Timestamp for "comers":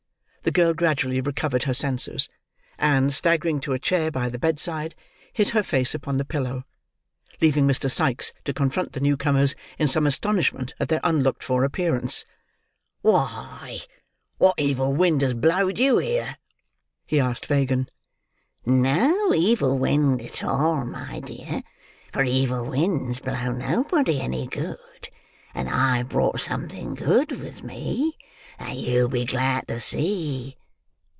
9.15-9.53